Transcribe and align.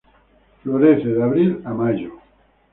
Florece 0.63 1.09
de 1.09 1.21
abril 1.21 1.61
a 1.63 1.75
mayo. 1.75 2.15